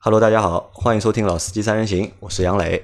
[0.00, 2.80] Hello，大家好，欢迎收听《老司机三人行》，我是杨磊。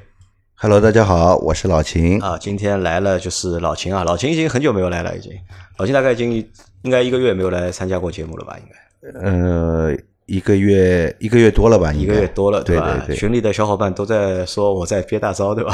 [0.56, 2.20] Hello，大家好，我是老秦。
[2.20, 5.30] 啊，今天来了就是老秦啊，老秦已经很久没有来了，已经，
[5.78, 6.32] 老秦大概已经
[6.82, 8.58] 应该一个月没有来参加过节目了吧？
[8.58, 9.96] 应该呃，
[10.26, 11.92] 一个月一个月多了吧？
[11.92, 12.96] 一个月多了，对吧？
[13.06, 15.72] 对对群里的小伙伴都在说我在憋大招，对吧？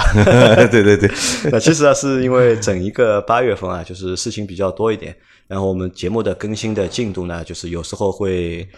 [0.71, 1.11] 对 对对，
[1.51, 5.17] 那其实啊，是因为整一个八月份啊，就是事情比较多一点，
[5.49, 8.69] 然后我们节目的更新的进度呢，就是有时候会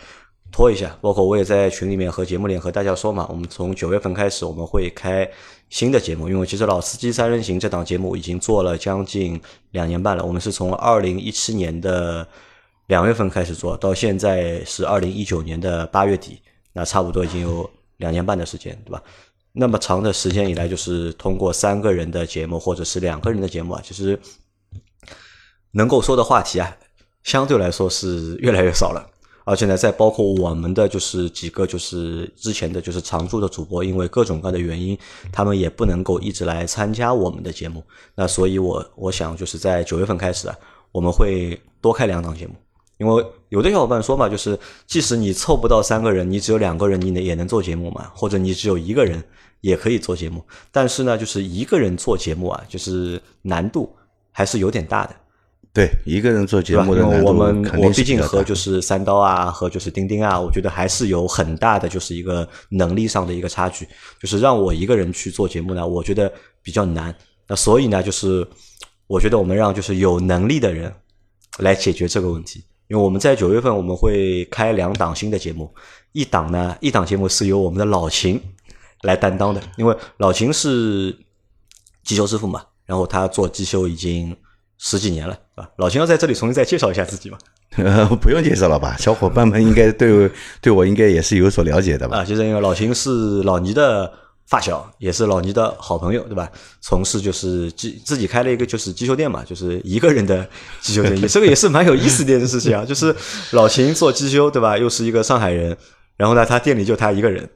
[0.52, 0.96] 拖一下。
[1.00, 5.28] 包括我也在群里面和节目里面和大家说嘛，我们从九月份开始我们会开
[5.70, 12.24] 新的节目，因为其实《老司机三人行》这档节目已经做了将近两年半了，我们是从二零一七年的
[12.88, 16.40] 两月份开始做，到现在是二零一九年的八月底，
[16.74, 19.02] 那差不多已经有两年半的时间，对吧？
[19.52, 24.18] 那么长的时间以来，就是通过三个人的节目或者是两个人的节目啊，其实
[25.70, 26.76] 能够说的话题啊，
[27.22, 29.11] 相对来说是越来越少了。
[29.44, 34.96] 而且呢，再包括我们的就是几个就是之前的就是常驻的主播，因为各种各样的原因，
[35.32, 37.82] 他们也不能够一直来参加我们的节目。
[38.14, 40.56] 那所以我我想就是在九月份开始啊，
[40.92, 42.54] 我们会多开两档节目。
[42.98, 49.20] 因为有的小伙伴说嘛，就是即使你凑不到三个人，你只有两个人，你能也能做节目嘛，或者你只有一个人
[49.60, 50.44] 也可以做节目。
[50.70, 53.92] 但是呢，就是一个人做节目啊，就是难度
[54.30, 55.16] 还是有点大的。
[55.74, 63.88] 对，一个人做节目的难度我们肯我毕竟和就是三刀啊，和就是钉钉啊，我觉得还是有很大的就是一个能力上的一个差距。
[64.20, 66.30] 就是让我一个人去做节目呢，我觉得
[66.62, 67.14] 比较难。
[67.48, 68.46] 那所以呢，就是
[69.06, 70.92] 我觉得我们让就是有能力的人
[71.58, 72.62] 来解决这个问题。
[72.88, 75.74] 因为我们在九月份我们会开两档新的节目，
[76.12, 78.38] 一档呢，一档节目是由我们的老秦
[79.00, 81.16] 来担当的，因为老秦是
[82.04, 84.36] 机修师傅嘛，然后他做机修已经
[84.84, 87.38] 十几年了，啊，老秦要在这里重新再介绍一下自己嘛。
[87.76, 88.96] 呃， 不用介绍了吧？
[88.98, 90.28] 小伙伴们应该对
[90.60, 92.18] 对我应该也是有所了解的吧？
[92.18, 94.12] 啊，就是因为老秦是老倪的
[94.48, 96.50] 发小，也是老倪的好朋友，对吧？
[96.80, 100.44] 从事就是机自己开了一个就是机修店嘛，就是一个人的
[100.80, 102.84] 机修店，也这个也是蛮有意思的一件事情啊。
[102.84, 103.14] 就是
[103.52, 104.76] 老秦做机修，对吧？
[104.76, 105.76] 又是一个上海人，
[106.16, 107.48] 然后呢，他店里就他一个人，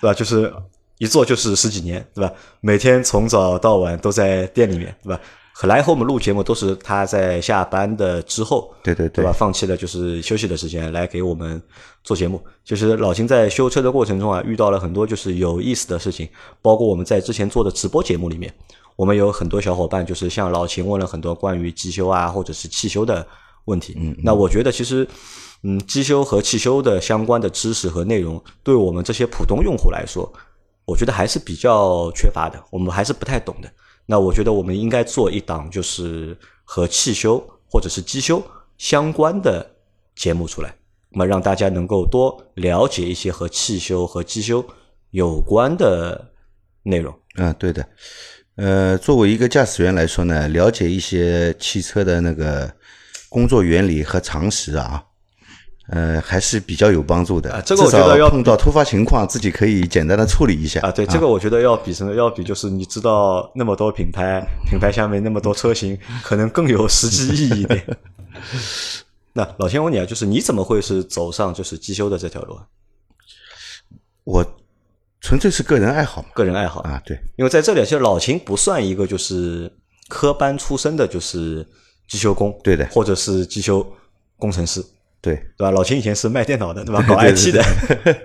[0.00, 0.14] 对吧？
[0.14, 0.50] 就是
[0.96, 2.32] 一做就是十几年，对吧？
[2.62, 5.20] 每天从早到晚都在店里面，对吧？
[5.62, 9.32] 来和我们录节目都是他在下班的之后，对对对对吧？
[9.32, 11.62] 放弃了就是休息的时间来给我们
[12.02, 12.42] 做节目。
[12.64, 16.28] 就是老秦在修车的过程中啊，遇到了很多就是有意思的事情，
[16.60, 18.52] 包括我们在之前做的直播节目里面，
[18.96, 23.24] 我们有很多小伙伴就是向老秦问了很多关于机修啊或者是汽修的
[23.66, 23.94] 问题。
[23.96, 25.06] 嗯，那我觉得其实，
[25.62, 30.32] 嗯，机修和汽修的相关的知识和内容，对我们这些普通用户来说，
[30.84, 33.70] 我觉得还是比较缺乏的，我们还是不太懂的。
[34.12, 38.42] 那我觉得我们应该做一档就是和汽修或者是机修
[38.76, 39.66] 相关的
[40.14, 40.76] 节目出来，
[41.08, 44.62] 那么让大家能够多了解一些和汽修和机修
[45.12, 46.30] 有关的
[46.82, 47.18] 内容。
[47.36, 47.88] 嗯，对的。
[48.56, 52.70] 呃，作为一个驾驶员来说呢，了解一些汽车的那个
[53.30, 55.02] 工作原理和常识啊，
[55.88, 57.52] 呃，还是比较有帮助的。
[57.52, 62.14] 啊这个我觉得要碰到突发情况，自己可以简单的处理一下啊，对，这个我觉得要比什么？
[62.14, 67.84] 要比就是你知道那么多品牌， 品牌下面那么多车型，可能更有实际意义一点。
[69.34, 72.64] 那老先问你啊，就是你怎么会是走上就是机修的这条路啊？
[74.24, 74.44] 我
[75.20, 76.28] 纯粹是个人爱好嘛。
[76.34, 79.72] 个人爱好啊，对，因为在这里，其实老秦不算一个就是
[80.08, 81.66] 科班出身的，就是
[82.06, 83.84] 机修工，对的或者是机修
[84.36, 84.84] 工程师，
[85.22, 85.70] 对，对吧？
[85.70, 87.00] 老秦以前是卖电脑的，对吧？
[87.08, 87.62] 搞 IT 的，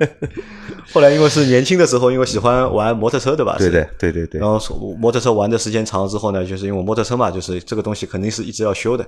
[0.91, 3.55] 后来因为是年轻的时候，因为喜欢玩摩托车，对吧？
[3.59, 4.49] 对对的，对对对然。
[4.49, 4.59] 后
[4.99, 9.05] 摩托车玩的时间长了之后呢，就是因为摩托车嘛，就是这个东西肯定是一直要修的，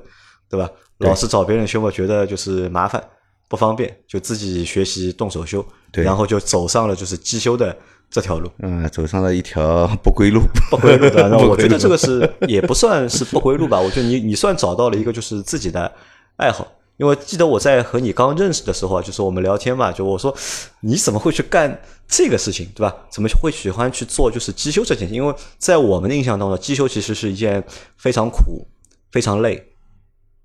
[0.47, 0.69] 对吧？
[0.99, 3.03] 老是找别人修嘛，觉得就是麻烦
[3.47, 7.75] 不方便，就自己学习动手修，对然后就走上了就是机修的
[8.11, 8.47] 这条路。
[8.59, 10.41] 嗯，走上了一条不归路。
[10.69, 15.91] 不归路的，然后我觉得这个是也不算是不归路吧，我觉得你你算找到了一个就是自己的
[16.35, 16.67] 爱好。
[16.99, 20.35] 因为记得我在和你刚认识的时候啊，就是我们聊天嘛，就我说
[20.81, 22.93] 你怎么会去干这个事情，对吧？
[23.09, 25.15] 怎么会喜欢去做就是机修这件事情？
[25.15, 27.63] 因为在我们的印象当中，机修其实是一件
[27.95, 28.67] 非常苦、
[29.13, 29.65] 非常累、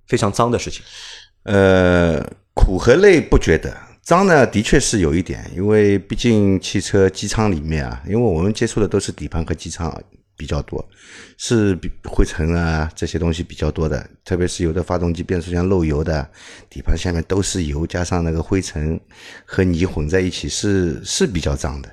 [0.06, 0.80] 非常脏的事情。
[1.42, 2.24] 呃，
[2.54, 9.90] 苦和累不觉得，脏呢的确是有一点，因为毕竟汽车机舱里面啊，因为我们接触的都是底盘和机舱
[10.36, 10.84] 比较多，
[11.36, 16.28] 是灰尘啊这些东西比较多的，特别是有的发动机变速箱漏油的，
[16.68, 18.98] 底盘下面都是油，加上那个灰尘
[19.44, 21.88] 和泥混在一起是是比较脏的。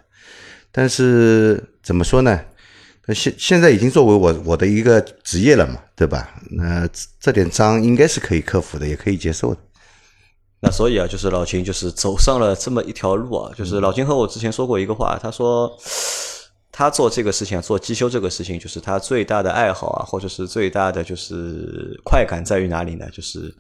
[0.72, 2.40] 但是怎么说呢？
[3.14, 6.30] 现现在已经作为我我的一个职业了嘛，对吧？
[6.52, 9.60] 那这这点脏应该是可以克服的，也可以接受的。
[10.62, 15.76] 那所以啊，就是老秦就是走上了这么一条路啊，就是老秦和我之前说过一个话，他说
[16.72, 23.06] 他做这个事情，做机修这个事情，就是他最大的爱好啊，或者是最大的就是快感在于哪里呢？
[23.12, 23.54] 就是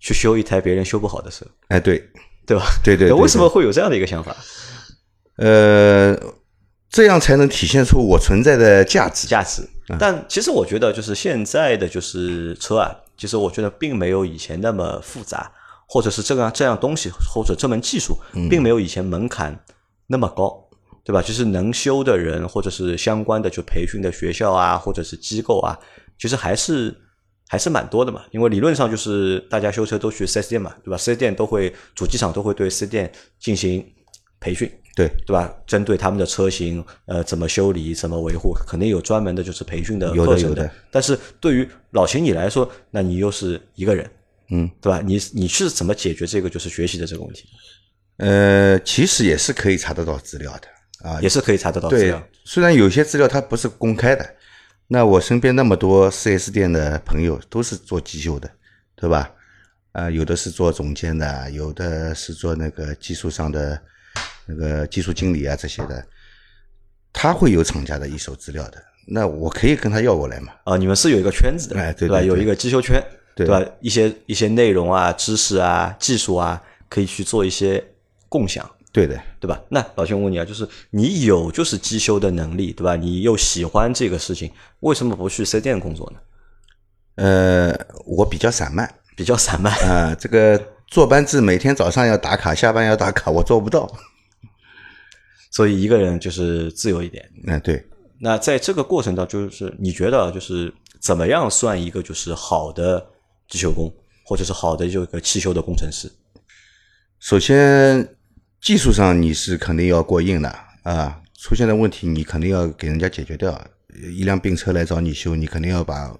[0.00, 2.02] 去修一台别人修不好的车，哎，对，
[2.46, 2.64] 对吧？
[2.82, 4.36] 对对对为什么会有这样的一个想法？
[5.36, 6.16] 呃，
[6.90, 9.28] 这样才能体现出我存在的价值。
[9.28, 9.68] 价值。
[9.98, 15.52] 但其实我觉得，就是现在的就是车啊，其实我觉得并没有以前那么复杂，
[15.86, 18.16] 或者是这样这样东西或者这门技术，
[18.48, 19.64] 并没有以前门槛
[20.06, 20.68] 那么高，
[21.04, 21.20] 对吧？
[21.22, 25.78] 就是能修的人，或者是相关的就培训的学校啊，或者是机构啊，
[26.18, 26.94] 其实还是
[27.48, 28.22] 还是蛮多的嘛。
[28.30, 33.84] 因为理论上就是大家修车都去 4S 店嘛，对吧？？4S 店都会主机厂都会对 4S 店进行
[34.40, 34.70] 培训。
[34.94, 35.50] 对对吧？
[35.66, 40.70] 针对他们的车型，呃，怎么修理、怎么维护，肯定有专门的，就是培训的有课程的有的。
[40.90, 44.10] 但是对于老秦你来说，那你又是一个人，
[44.50, 45.00] 嗯，对吧？
[45.02, 47.48] 你你是怎么解决这个就是学习的这个问题？
[48.18, 50.68] 呃，其实也是可以查得到资料的
[51.02, 54.34] 啊，也是可以查得到资对料。，虽然有些资料它不是公开的，
[54.88, 58.48] 那我身边那么多 4S 店的朋友都是做机修的，
[58.94, 59.30] 对吧？
[59.92, 63.78] 啊、有的是做总监的，有的是做那个技术上的
[64.46, 66.02] 那个技术经理啊这些的，
[67.12, 70.54] 他会有厂家的一手资料的，那我可以跟他要过来嘛。
[70.64, 73.02] 啊，你们是有一个圈子的，哎对对对有一个机修圈，
[73.36, 73.62] 对吧？
[73.80, 77.84] 一些一些内容啊、知识啊、技术啊，可以去做一些
[78.30, 78.66] 共享。
[78.92, 79.58] 对的，对吧？
[79.70, 82.94] 那老兄我问你啊，就是你有就是机修的能力，对吧？
[82.94, 86.18] 你又喜欢这个事情，为什么不去四 S 店工作呢？
[87.14, 87.74] 呃，
[88.04, 93.90] 我比较散漫比较散漫，啊、 这个坐班制每天早上要打卡，下班要打卡，我做不到。
[95.50, 97.26] 所以一个人就是自由一点。
[97.46, 97.82] 嗯、对，
[98.18, 103.06] 那在这个过程当中，就是你觉得就是怎么样算一个就是好的
[103.48, 103.90] 机修工，
[104.24, 106.10] 或者是好的一个汽修的工程师？
[107.20, 108.16] 首先
[108.62, 110.48] 技术上你是肯定要过硬的
[110.84, 113.60] 啊，出现的问题你肯定要给人家解决掉。
[114.16, 116.16] 一辆病车来找你修，你肯定要把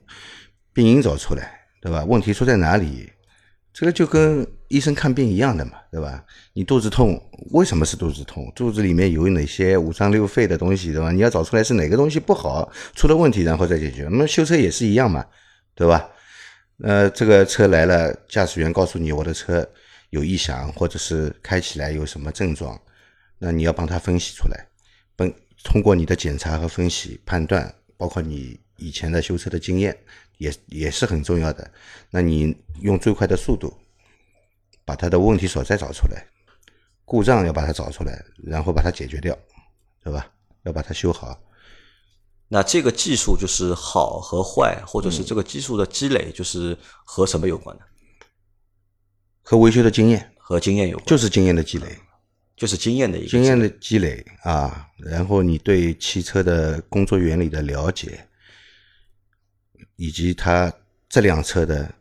[0.73, 2.05] 病因找出来，对吧？
[2.05, 3.09] 问题出在哪里？
[3.73, 6.25] 这个就跟医生看病一样的嘛，对吧？
[6.53, 7.17] 你肚子痛，
[7.53, 8.50] 为什么是肚子痛？
[8.56, 11.12] 肚子里面有哪些五脏六腑的东西，对吧？
[11.12, 14.03] 你要找出来是哪个东西不好，出了问题，然后再解决。
[14.11, 15.25] 那么修车也是一样嘛，
[15.77, 16.09] 对吧？
[16.83, 19.67] 呃，这个车来了，驾驶员告诉你我的车
[20.12, 22.79] 有异响，或者是开起来有什么症状，
[23.38, 24.69] 那你要帮他分析出来，
[25.17, 25.32] 本
[25.64, 29.99] 通过你的检查和分析判断，包括你以前的修车的经验，
[30.37, 31.70] 也也是很重要的。
[32.11, 33.73] 那你用最快的速度
[34.85, 36.26] 把他的问题所在找出来，
[37.06, 39.35] 故障要把它找出来，然后把它解决掉，
[40.05, 40.31] 对吧？
[40.64, 41.43] 要把它修好。
[42.49, 47.82] 那这个技术就是好和坏，或者是这个技术的积累，就是和什么有关呢？
[49.52, 51.87] 和维修的经验和经验有关，就是经验的积累。
[52.56, 58.26] 就是经验的一个经验的积累啊，然后你对汽车的工作原理的了解，
[59.96, 60.72] 以及它
[61.06, 61.93] 这辆车的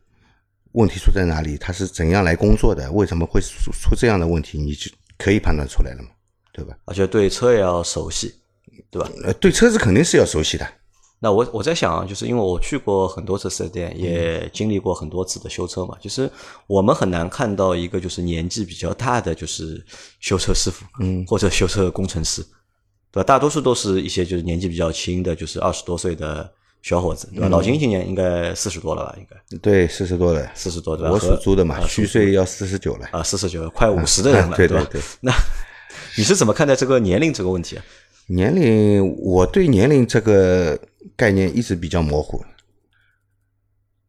[0.72, 6.10] 问题出在哪里，它是怎样来工作的，为什么会出出这样的问题，你就可以判断出来了嘛，
[6.54, 6.78] 对吧？
[6.86, 8.34] 而且对车也要熟悉，
[8.90, 9.12] 对吧？
[9.26, 10.66] 呃，对车子肯定是要熟悉的，
[11.24, 15.96] 那我我在想啊，就是因为我去过很多次四 S 店，也经历过很多次的修车嘛。
[16.02, 16.28] 其实
[16.66, 19.86] 我们很难看到一个就是年纪比较大的就是
[20.20, 22.42] 修车师傅，嗯或者修车工程师，
[23.12, 23.24] 对吧？
[23.24, 26.52] 大多数都是一些就是年纪比较轻的，就是二十多岁的
[26.82, 27.50] 小伙子，对吧？
[27.50, 29.16] 老金今年应该四十多了吧？
[29.20, 31.12] 应该对，四十多了，四十多对吧？
[31.12, 34.84] 我和属猪的嘛啊，虚岁要四十九了，啊，四十九，快五十的人了，对吧？
[34.90, 35.32] 对对 那
[36.18, 37.86] 你是怎么看待这个年龄这个问题啊？
[38.28, 40.80] 年龄，我对年龄这个
[41.16, 42.44] 概念一直比较模糊。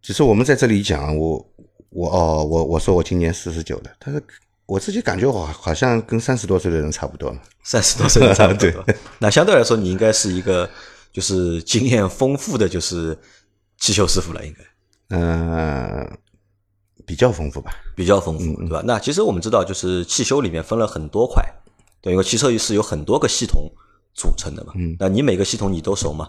[0.01, 1.55] 只是我们在这里讲，我
[1.91, 4.23] 我哦，我我说我今年四十九了，但是
[4.67, 7.41] 我自己感觉我好像跟三十多岁的人差不多嘛。
[7.63, 8.69] 三十多岁的差不多。
[8.85, 10.69] 对那相对来说，你应该是一个
[11.13, 13.17] 就是经验丰富的就是
[13.79, 14.65] 汽修师傅了，应该
[15.17, 16.19] 嗯、
[17.07, 17.73] 比较丰富吧。
[17.95, 18.83] 比较丰富，对吧？
[18.85, 21.45] 那其实我们知道，就是汽修里面分了很多块，
[22.01, 23.71] 对，因为汽车是有很多个系统
[24.15, 24.73] 组成的嘛。
[24.75, 26.29] 嗯那你每个系统你都熟吗？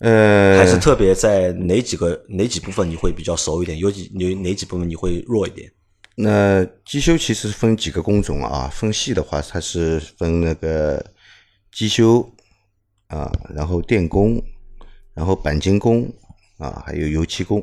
[0.00, 3.78] 呃，还是特别在哪几个哪几部分你会比较熟一点？
[3.78, 5.70] 有几有哪几部分你会弱一点？
[6.16, 11.04] 那机修其实分几个工种啊，分细的话，它是分那个
[11.72, 12.28] 机修
[13.08, 14.42] 啊，然后电工，
[15.14, 16.10] 然后钣金工
[16.58, 17.62] 啊，还有油漆工。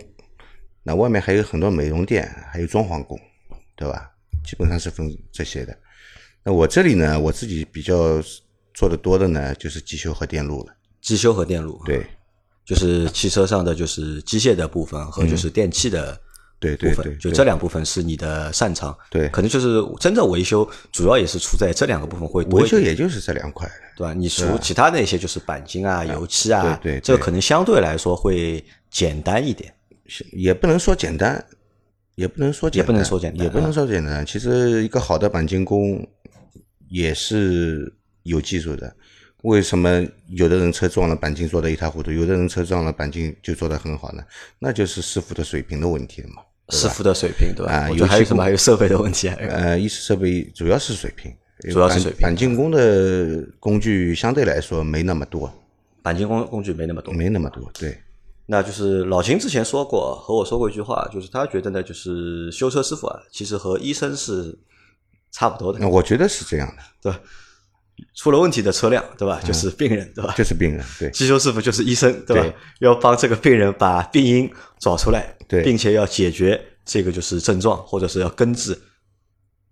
[0.83, 3.19] 那外面还有很多美容店，还有装潢工，
[3.75, 4.11] 对吧？
[4.45, 5.77] 基本上是分这些的。
[6.43, 8.21] 那我这里呢，我自己比较
[8.73, 10.73] 做的多的呢，就是机修和电路了。
[11.01, 12.05] 机修和电路，，对，
[12.67, 16.19] 就是汽车上的就是机械的部分和就是电器的
[16.59, 18.95] 对对对，就这两部分是你的擅长。
[19.09, 22.59] 对，可能就是真正维修，主要也是出在这两个部分会多。
[22.59, 24.13] 维修也就是这两块，对吧？
[24.13, 29.73] 你除其他那些就是钣金啊、油漆啊，对，这个可能相对来说会简单一点。
[30.33, 31.45] 也不能说简单，
[32.15, 34.25] 也不能说也不能说简单，也不能说简单。
[34.25, 36.05] 其实一个好的钣金工
[36.89, 37.93] 也是
[38.23, 38.93] 有技术的。
[39.47, 44.21] 为什么有的人车撞了钣金做的一塌糊涂，有的人车撞了钣金就做的很好呢？
[44.59, 46.41] 那就是师傅的水平的问题了嘛。
[46.69, 47.71] 师傅的水平对吧？
[47.71, 48.43] 啊，有还有什么？
[48.43, 49.29] 还有设备的问题。
[49.29, 51.33] 呃，一是设备，主要是水平，
[51.71, 52.27] 主要是水平。
[52.27, 55.49] 钣金工的工具相对来说没那么多，
[56.03, 57.71] 钣金工工具没那么多，没那么多。
[57.79, 57.97] 对，
[58.47, 64.53] 那就是老秦之前说过，和我说过一句话，就是他觉得呢，就是修车师傅啊，其实和医生是
[65.31, 65.87] 差不多的。
[65.87, 67.19] 我觉得是这样的，对吧？
[68.13, 69.39] 出了问题的车辆，对吧？
[69.43, 70.33] 就是病人，对吧？
[70.37, 71.09] 就是病人，对。
[71.11, 72.57] 汽修师傅就是医生，对吧？
[72.79, 78.79] 要帮这个病人把病因找出来，对，并且要解决这个就是症状，或者是要根治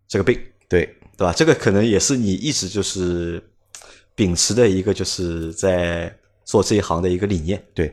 [0.07, 0.85] 这个病，对，
[1.17, 1.33] 对吧？
[1.33, 3.43] 这个可能也是你一直就是
[4.15, 7.87] 秉持的一个就是在做这一行的一个理念，对，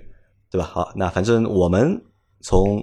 [0.50, 0.66] 对吧？
[0.66, 2.00] 好，那反正我们
[2.40, 2.82] 从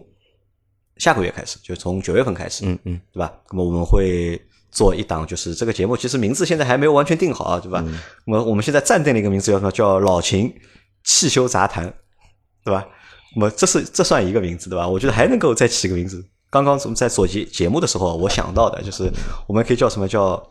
[0.97, 3.33] 下个月开始，就从九月份开始，嗯嗯，对吧？
[3.51, 4.39] 那么我们会。
[4.71, 7.83] 做一档就是这个节目，其实名字现在还没有完全定好啊，对吧？
[8.25, 9.71] 那么我们现在暂定了一个名字叫什么？
[9.71, 10.53] 叫老秦
[11.03, 11.93] 汽修杂谈，
[12.63, 12.85] 对吧？
[13.35, 14.87] 那么这是这算一个名字，对吧？
[14.87, 16.23] 我觉得还能够再起个名字。
[16.49, 19.11] 刚刚我们在做节节目的时候，我想到的就是
[19.47, 20.41] 我们可以叫什么叫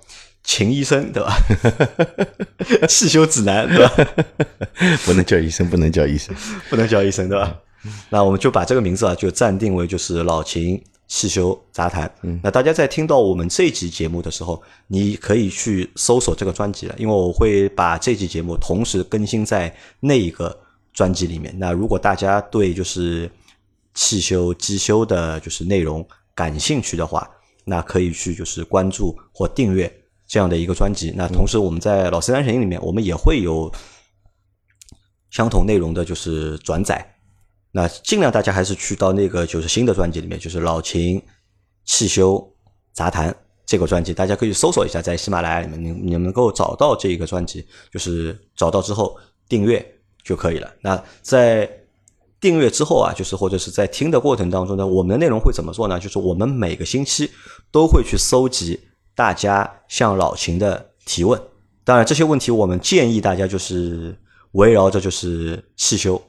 [0.45, 1.37] 秦医生，对吧？
[2.89, 3.93] 汽修指南，对吧？
[5.05, 6.35] 不能叫医生，不能叫医生，
[6.71, 7.57] 不能叫医生，对吧？
[8.11, 10.83] 那我们就把这个名字啊，就暂定为就是老秦。
[11.09, 20.55] 汽修杂谈，嗯，那大家在听到我们这集节目的时候，你可以去搜索这个专辑了，因为我会把这期节目同时更新在那一个
[20.93, 21.55] 专辑里面。
[21.59, 23.31] 那如果大家对就是
[23.95, 27.27] 汽修机修的，就是内容感兴趣的话，
[27.65, 29.91] 那可以去就是关注或订阅
[30.27, 31.11] 这样的一个专辑。
[31.17, 33.73] 那同时我们在老司三神里面，我们也会有
[35.31, 37.15] 相同内容的，就是转载。
[37.71, 41.23] 那尽量大家还是去到那个就是新的专辑里面，就是老秦
[41.85, 42.51] 汽修
[42.93, 43.35] 杂谈
[43.67, 49.17] 这个专辑，大家可以搜索一下，在喜马拉雅里面，你你能够找到这一个专辑，就是找到之后
[49.49, 49.85] 订阅
[50.25, 50.73] 就可以了。
[50.81, 51.71] 那在
[52.41, 56.01] 订阅之后啊，就是或者是在听的过程当中呢，我们的内容会怎么做呢？
[56.01, 57.31] 就是我们每个星期
[57.71, 58.81] 都会去搜集
[59.15, 61.39] 大家向老秦的提问，
[61.85, 64.17] 当然这些问题我们建议大家就是
[64.53, 66.21] 围绕着就是汽修。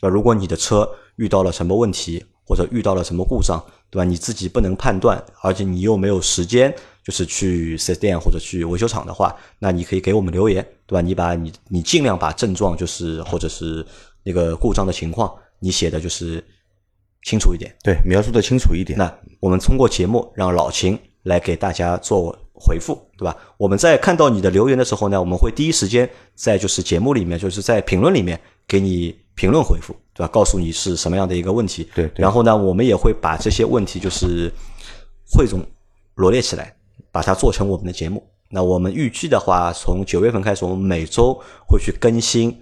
[0.00, 0.14] 对吧？
[0.14, 4.04] 如果你的车遇到了什么问题，或者遇到了什么故障，对吧？
[4.04, 6.74] 你自己不能判断，而且你又没有时间，
[7.04, 11.00] 就是去四 S 店或者去维修厂的话，那你可以给我们留言，对吧？
[11.02, 13.84] 你把你你尽量把症状就是或者是
[14.22, 16.42] 那个故障的情况，你写的就是
[17.24, 18.98] 清楚一点，对，描述的清楚一点。
[18.98, 23.36] 那我们通过节目让老秦来给大家做回复，对吧？
[23.58, 29.14] 我们在看到你的留言的时候呢，我们会第一时间在就是节目里面，就是在评论里面给你。
[29.38, 30.30] 评论回复对吧？
[30.32, 31.88] 告诉你是什么样的一个问题。
[31.94, 32.10] 对。
[32.16, 34.52] 然后呢，我们也会把这些问题就是
[35.30, 35.64] 汇总
[36.16, 36.76] 罗列起来，
[37.12, 38.28] 把它做成我们的节目。
[38.50, 42.60] 那我们预计的话，从九月份开始，我们每周会去更新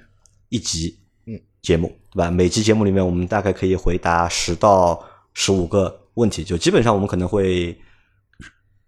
[0.51, 2.31] 一集嗯节目，对吧？
[2.31, 5.03] 每集节目里面，我们大概可以回答十到
[5.33, 7.75] 十五个问题，就基本上我们可能会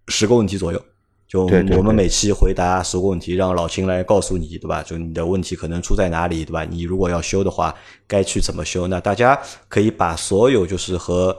[0.08, 0.84] 十个问题左右。
[1.28, 1.44] 就
[1.76, 4.82] 我们每期回答十个问题，让老秦来告诉你，对吧？
[4.82, 6.64] 就你的问题可能出在哪里，对吧？
[6.64, 7.74] 你如果要修的话，
[8.06, 8.86] 该去怎么修？
[8.86, 11.36] 那大家可以把所有就是和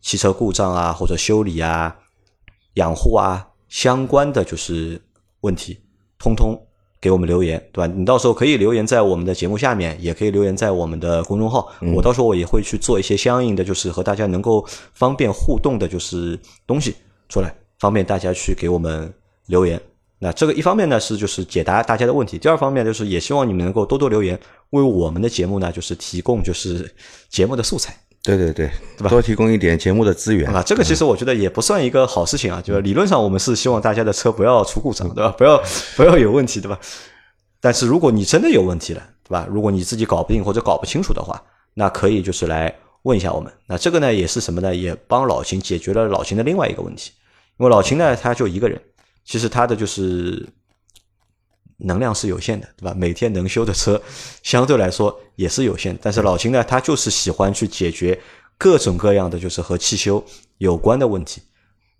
[0.00, 1.96] 汽车故障啊，或者修理啊、
[2.74, 5.02] 养护啊相关的就是
[5.40, 5.76] 问题，
[6.20, 6.56] 通通
[7.00, 7.92] 给我们留言，对吧？
[7.92, 11.68] 你到时候可以留言在我们的节目下面，也可以留言在我们的公众号。
[11.96, 16.94] 我到时候我也会去做一些相应的，就是和大家能够方便互动的，就是东西
[17.28, 19.12] 出来，方便大家去给我们。
[19.46, 19.80] 留言，
[20.18, 24.38] 那这个一方面呢是就是解答大家的问题，第二方面就是也希望你们能够多多留言，
[24.70, 26.94] 为我们的节目呢就是提供就是
[27.28, 27.96] 节目的素材。
[28.24, 29.10] 对对对，对吧？
[29.10, 35.34] 多提供一点节目的资源啊，这个其实我觉得也不算一个好事情啊，就是理论上我们是希望大家的车不要出故障，对吧？
[35.36, 35.60] 不要
[35.96, 36.78] 不要有问题，对吧？
[37.60, 39.44] 但是如果你真的有问题了，对吧？
[39.50, 41.42] 如果你自己搞不定或者搞不清楚的话，
[41.74, 42.72] 那可以就是来
[43.02, 43.52] 问一下我们。
[43.66, 44.72] 那这个呢也是什么呢？
[44.72, 47.10] 也帮老秦解决了老秦的另外一个问题，
[47.58, 48.80] 因为老秦呢他就一个人。
[49.24, 50.48] 其实他的就是
[51.78, 52.94] 能量是有限的，对吧？
[52.96, 54.00] 每天能修的车
[54.42, 55.98] 相对来说也是有限。
[56.02, 58.18] 但是老秦呢，他就是喜欢去解决
[58.56, 60.24] 各种各样的就是和汽修
[60.58, 61.42] 有关的问题。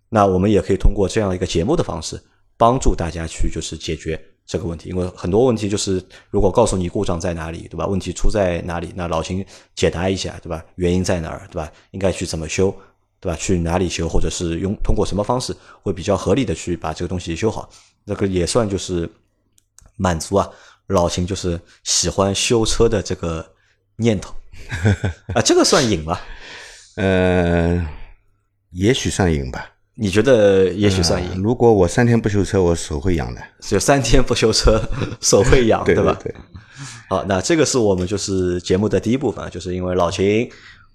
[0.09, 2.23] 那我们也可以通过这样一个节目的方式，
[2.57, 4.91] 帮助大家去就是解决这个问题。
[4.91, 7.87] 因为很多问题就是如果告诉你故障在哪里，对吧？
[7.87, 8.93] 问题出在哪里？
[8.95, 10.63] 那老秦解答一下，对吧？
[10.75, 11.73] 原因在哪儿，对吧？
[11.93, 12.73] 应该去怎么修？
[13.23, 13.39] 对吧？
[13.41, 17.71] 去哪里修，或者是用通过什么方式会比较合理的去把这个东西修好，
[18.05, 19.09] 那个也算就是
[19.97, 20.51] 满足啊
[20.89, 23.47] 老秦就是喜欢修车的这个
[23.97, 24.35] 念头
[25.35, 26.21] 啊，这个算瘾吧？
[26.97, 27.87] 呃，
[28.73, 29.71] 也许算瘾吧。
[29.95, 31.41] 你觉得也许算瘾？
[31.43, 33.41] 如果我三天不修车，我手会痒的。
[33.61, 34.83] 就三天不修车，
[35.21, 36.19] 手会痒，对吧？
[36.23, 36.35] 对。
[37.09, 40.51] 好，那这个是我们就是节目的第一部分，就是因为老秦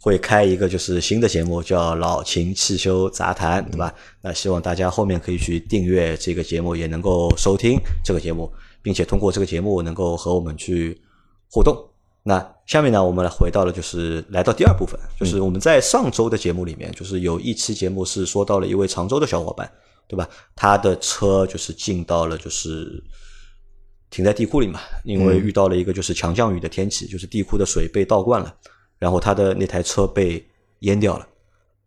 [0.08, 3.94] 会开一个就是新的节目，叫老秦汽修杂谈，对吧？
[4.22, 8.50] 那希望大家后面可以去订阅这个节目，也能够收听这个节目，
[8.82, 10.98] 并且通过这个节目能够和我们去
[11.52, 11.78] 互动。
[12.24, 19.70] 那下面呢，我们来回到了就是来到第二部分，就是我们在上周的节目里面，就是有一期节目是说到了一位常州的小伙伴，
[20.08, 20.30] 对吧？
[20.56, 23.04] 他的车就是进到了就是
[24.10, 28.56] 停在地库里嘛，因为遇到了一个就是强降雨的天气，就是地库的水被倒灌了，
[29.00, 30.46] 然后他的那台车被
[30.80, 31.28] 淹掉了。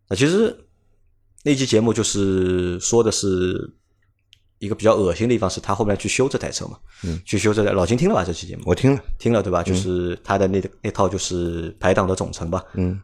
[0.08, 0.56] 那其实
[1.42, 3.74] 那期节目就是说的是。
[4.62, 7.72] 一个比较恶心的地方是他后面去修这台车嘛，嗯，去修这台。
[7.72, 8.22] 老金听了吧？
[8.22, 9.62] 这期节目我听了，听了对吧？
[9.62, 13.00] 就是他的那那套就是排档的总成吧，嗯，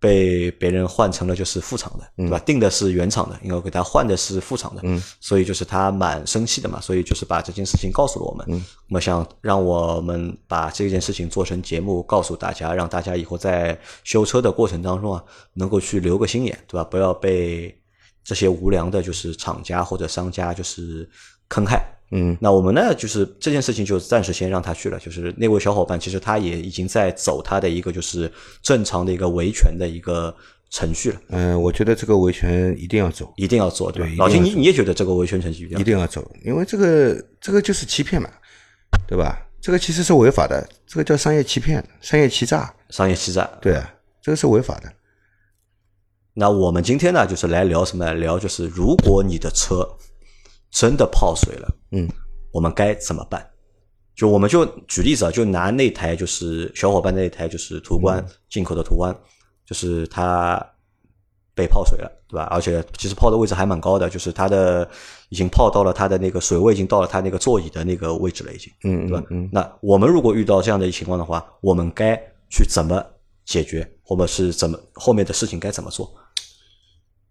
[0.00, 2.38] 被别人换成了就是副厂的，对吧？
[2.40, 15.24] 定的是原厂的，因为给他换的是副厂的，嗯，所以就是他蛮生气的嘛，所以就是把这件事情告诉了我们，嗯，那么想让我们把这件事情做成节目，告诉大家，让大家以后在修车的过程当中啊，
[15.54, 16.84] 能够去留个心眼，对吧？
[16.84, 17.74] 不要被。
[18.24, 21.08] 这些无良的，就是厂家或者商家，就是
[21.48, 21.82] 坑害。
[22.10, 24.98] 嗯，那我们呢，就是这件事情就暂时先让他去了。
[24.98, 30.34] 就是那位小伙伴，其实他也已经在走他的一个就是正常的一个维权的一个
[30.70, 31.20] 程序了。
[31.28, 34.14] 嗯，我觉得这个维权一定要走，一定要做，对。
[34.16, 36.30] 老金，你你也觉得这个维权程序一定要走？
[36.44, 38.30] 因为这个这个就是欺骗嘛，
[39.06, 39.46] 对吧？
[39.60, 43.44] 这个其实是违法的，这个叫商业欺骗、商业欺诈、商业欺诈。
[43.60, 44.90] 对啊，这个是违法的。
[46.32, 48.14] 那我们今天呢，就是来聊什么？
[48.14, 49.86] 聊就是如果你的车
[50.70, 52.08] 真的泡水了，嗯，
[52.52, 53.44] 我们该怎么办？
[54.14, 59.16] 就我们就举例子啊，就拿那台就是小伙伴那台就是途观进口的途观，
[59.64, 60.58] 就是它
[61.54, 62.44] 被泡水了，对吧？
[62.50, 64.88] 而且其实泡的位置还蛮高的，就是它的
[65.28, 69.26] 已经泡到了它的那个水位已经到了它那个座椅的那个位置了，已经，嗯，对吧？
[69.30, 72.16] 嗯，那我们如果遇到这样的情况的话，我们该
[72.50, 73.04] 去怎么
[73.44, 76.12] 解决，或者是怎么后面的事情该怎么做？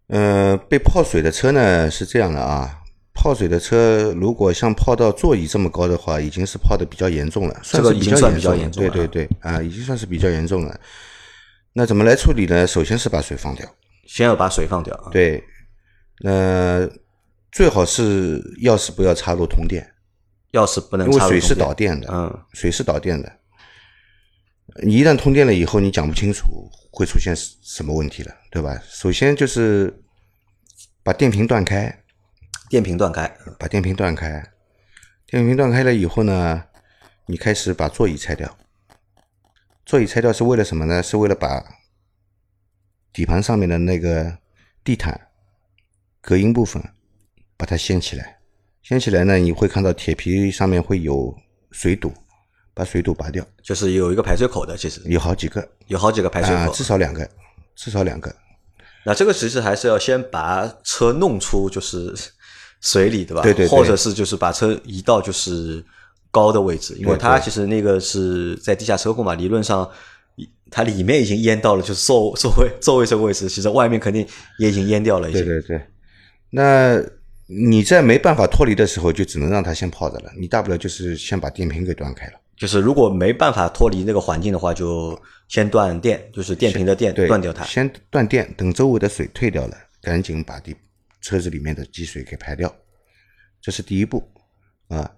[0.08, 2.77] 嗯，被泡水的车呢是这样的啊，
[3.19, 8.69] 泡水的车如果像泡到座椅这么高的话，已经是泡的比较严重了，算是比较严重了。
[8.69, 10.80] 对对对，啊，已经算是比较严重了。
[11.73, 12.67] 那怎么来处理呢？
[12.67, 13.67] 首先是把水放掉，
[14.06, 14.95] 先要把水放掉。
[15.12, 15.43] 对，
[16.19, 16.88] 那
[17.51, 19.91] 最好是钥匙不要插入通电，
[20.51, 23.32] 钥匙不能因为水是导电的，嗯，水是导电的。
[24.84, 28.80] 你一旦通电了以后，你讲不清楚会出现什么问题了，对吧？
[28.88, 29.91] 首先就是
[31.01, 32.03] 把电瓶断开，
[32.69, 34.51] 电瓶断开，把电瓶断开，
[35.25, 36.63] 电瓶断开了以后呢，
[37.25, 38.58] 你开始把座椅拆掉。
[39.86, 41.01] 座椅拆掉是为了什么呢？
[41.01, 41.63] 是为了把
[43.13, 44.38] 底盘上面的那个
[44.84, 45.30] 地毯
[46.21, 46.84] 隔音部分
[47.56, 48.39] 把它掀起来。
[48.84, 51.36] 掀起来呢，你会看到铁皮上面会有
[51.71, 52.13] 水堵。
[52.73, 57.27] 把水堵拔掉，就是有一个排水口的，其实有好几个，有好几个排水口，至少两个，
[57.75, 58.32] 至少两个。
[59.03, 62.13] 那这个其实还是要先把车弄出就是
[62.88, 63.41] 水里，对吧？
[63.41, 63.67] 对对。
[63.67, 65.84] 或者是就是把车移到就是
[66.32, 69.89] 高的位置，因为它其实那个是在地下车库嘛，理论上
[70.71, 74.26] 它里面已经淹到了，就是座座位座位这个位置，其实外面肯定
[74.60, 75.30] 也已经淹掉了。
[75.30, 75.82] 对对对。
[76.50, 76.97] 那
[77.47, 80.32] 你在没办法脱离的时候，就只能让它先泡着了。
[80.39, 82.34] 你大不了就是先把电瓶给断开了。
[82.56, 87.63] 就是如果没办法脱离那个环境的话，就先断电，就是电瓶的电断掉它。
[87.65, 90.76] 先断电，等周围的水退掉了，赶紧把地
[91.28, 92.74] 车子里面的积水给排掉，
[93.60, 94.24] 这是第一步
[94.88, 95.12] 啊。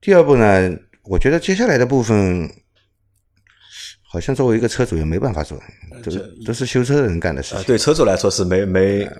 [0.00, 2.48] 第二步呢，我觉得接下来的部分，
[4.08, 5.60] 好像作为一个车主也没办法做，
[6.04, 7.64] 这个都是修车的人干的事情。
[7.64, 9.10] 对车主来说是没没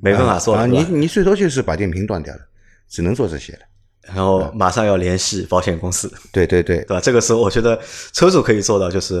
[0.00, 0.64] 没办法做啊。
[0.64, 2.40] 你你最多就是把电瓶断掉了，
[2.88, 3.60] 只能做这些了。
[4.02, 7.00] 然后马上要联系保险公司，对对对，对吧？
[7.00, 9.20] 这个时候我觉得车主可以做到，就是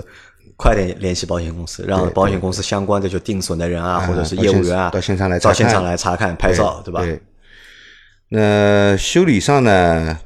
[0.56, 7.04] 快点联系保险公司，让保险公司相关的就定损的人啊，或者是业务员啊，到现场来到现场来查看拍照，对吧？
[8.28, 10.18] 那修理上呢，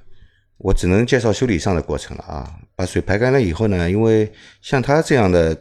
[0.57, 2.55] 我只能介绍修理上的过程了啊。
[2.77, 5.55] 把水排干了以后呢，因为像他这样的，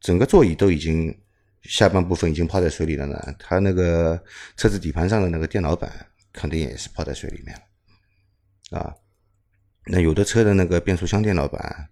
[0.00, 1.16] 整个座椅都已经
[1.62, 4.20] 下半部分已经泡在水里了呢，他那个
[4.56, 5.90] 车子底盘上的那个电脑板
[6.32, 8.78] 肯定也是泡在水里面了。
[8.78, 8.94] 啊，
[9.86, 11.88] 那有的车的那个变速箱电脑板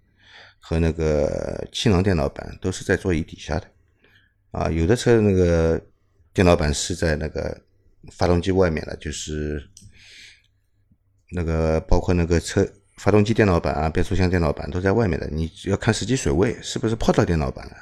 [0.68, 3.66] 和那个气囊电脑板都是在座椅底下的，
[4.50, 5.80] 啊，有的车那个
[6.34, 7.58] 电脑板是在那个
[8.12, 9.66] 发动机外面的，就是
[11.30, 17.72] 那个包括那个车发动机电脑板啊、变速箱电脑板都在外面的，你要看实际水位是不是泡到电脑板了。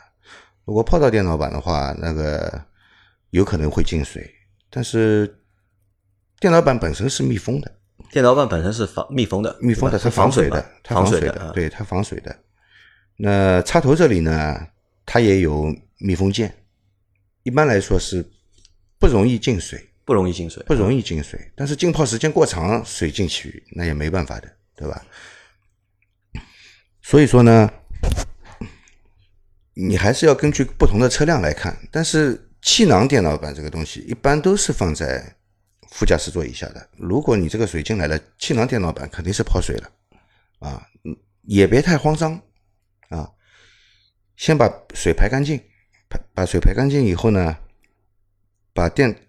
[0.64, 2.64] 如果泡到电脑板的话，那个
[3.30, 4.32] 有可能会进水，
[4.70, 5.40] 但是
[6.38, 7.72] 电脑板本身是密封的。
[8.12, 12.36] 电脑板本身是防密封的，密封的，它防水的，它防水的，对，它防水的。
[13.16, 14.68] 那插头这里呢，
[15.04, 16.54] 它也有密封件，
[17.42, 18.24] 一般来说是
[18.98, 21.40] 不容易进水，不容易进水，不容易进水。
[21.54, 25.04] 但是浸泡时间过长，水进去那也没办法的，对吧？
[27.02, 27.70] 所以说呢，
[29.74, 31.76] 你还是要根据不同的车辆来看。
[31.90, 35.34] 但是气囊电脑板这个东西，一般都是放在。
[35.92, 39.90] 副驾驶座以下的，如果你这个水进来了，气囊电脑板肯定是泡水了，
[40.58, 40.84] 啊，
[41.42, 42.38] 也别太慌张，
[43.08, 43.30] 啊，
[44.36, 45.58] 先把水排干净，
[46.08, 47.56] 排把水排干净以后呢，
[48.72, 49.28] 把电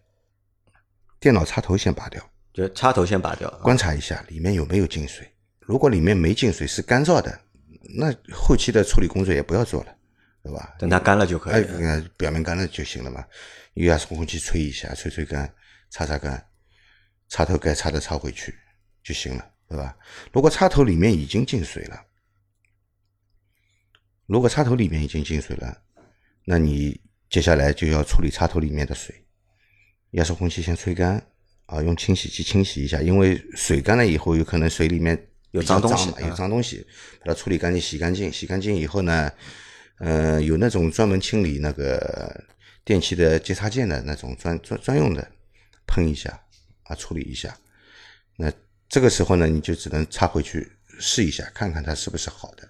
[1.19, 2.21] 电脑插头先拔掉，
[2.53, 5.27] 就插头先拔掉，观察一下里面有没有进水，
[5.59, 7.41] 如果里面没进水是干燥的，
[7.97, 9.95] 那后期的处理工作也不要做了，
[10.43, 10.75] 对吧？
[10.79, 13.25] 等它干了就可以，哎，表面干了就行了嘛，
[13.75, 15.53] 用压缩空气吹一下，吹吹干，
[15.89, 16.43] 擦擦干。
[17.29, 18.57] 插头该插的插回去
[19.03, 19.93] 就行了，对吧？
[20.31, 22.01] 如果插头里面已经进水了，
[24.27, 25.81] 如果插头里面已经进水了，
[26.45, 29.15] 那你接下来就要处理插头里面的水，
[30.11, 31.19] 压缩空气先吹干
[31.65, 36.85] 啊，用清洗剂清洗一下，因为水干了以后，有可能水里面有脏东西，有脏东西，
[37.21, 38.31] 把它处理干净、洗干净。
[38.31, 39.31] 洗干净以后呢，
[39.99, 42.43] 呃，有那种专门清理那个
[42.85, 45.31] 电器的接插件的那种专专专用的，
[45.87, 46.39] 喷一下。
[46.83, 47.53] 啊，处理一下，
[48.37, 48.49] 那
[48.87, 52.65] 这个时候呢，你就只能插回去试一下，看看它是不是好的。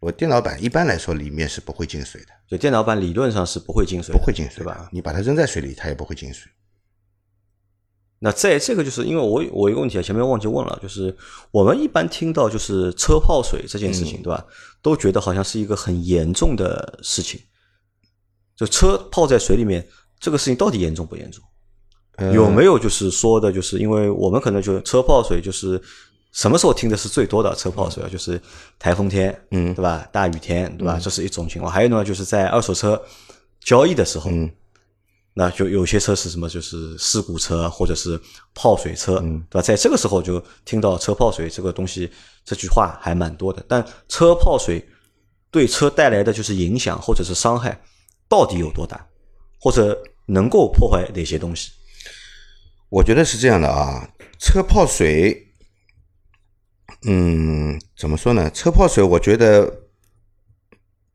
[0.00, 4.88] 我电脑板一般来说里面是不会进水的，就电脑板理论上是不会进水，不会进水吧？
[4.90, 6.50] 你把它扔在水里，它也不会进水。
[8.18, 11.14] 那在这个就是因为我我一个问题啊，前面忘记问了，就是
[11.50, 14.44] 我们一般听到就是车泡水这件事情，对吧？
[14.82, 17.40] 都觉得好像是一个很严重的事情，
[18.56, 19.86] 就车泡在水里面，
[20.18, 21.44] 这个事情到底严重不严重？
[22.34, 25.80] 有没有就是说的，就是因为我们可能就车泡水，就是
[26.32, 28.08] 什么时候听的是最多的车泡水啊？
[28.08, 28.40] 就是
[28.78, 30.08] 台风天，嗯，对吧？
[30.12, 30.98] 大雨天，对吧？
[31.02, 31.72] 这是一种情况。
[31.72, 33.00] 还有呢，就是在二手车
[33.60, 34.30] 交易的时候，
[35.34, 38.20] 那就有些车是什么，就是事故车或者是
[38.54, 39.62] 泡水车，对吧？
[39.62, 42.10] 在这个时候就听到车泡水这个东西，
[42.44, 43.64] 这句话还蛮多的。
[43.66, 44.88] 但车泡水
[45.50, 47.80] 对车带来的就是影响或者是伤害
[48.28, 49.04] 到底有多大，
[49.60, 51.72] 或者能够破坏哪些东西？
[52.88, 55.49] 我觉得是这样的啊，车泡水，
[57.04, 58.50] 嗯，怎么说呢？
[58.50, 59.84] 车泡水，我觉得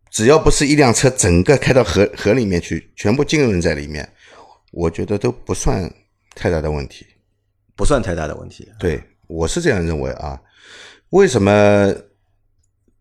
[0.09, 4.11] 只要不是一辆车整个开到河河里面去，全部浸润在里面，
[4.71, 5.91] 我觉得都不算
[6.35, 7.05] 太大的问题，
[7.75, 8.67] 不算太大的问题。
[8.79, 10.41] 对，我是这样认为啊。
[11.09, 11.93] 为什么